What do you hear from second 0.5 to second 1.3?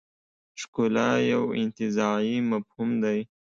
ښکلا